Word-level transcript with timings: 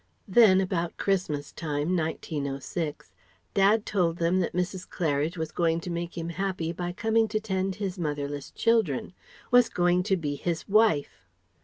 Then 0.27 0.59
about 0.59 0.97
Christmas 0.97 1.51
time, 1.51 1.95
1906, 1.95 3.11
Dad 3.53 3.85
told 3.85 4.17
them 4.17 4.39
that 4.39 4.53
Mrs. 4.55 4.89
Claridge 4.89 5.37
was 5.37 5.51
going 5.51 5.79
to 5.81 5.91
make 5.91 6.17
him 6.17 6.29
happy 6.29 6.71
by 6.73 6.91
coming 6.91 7.27
to 7.27 7.39
tend 7.39 7.75
his 7.75 7.99
motherless 7.99 8.49
children; 8.49 9.13
was 9.51 9.69
going 9.69 10.01
to 10.09 10.17
be 10.17 10.33
his 10.37 10.67
wife. 10.67 11.23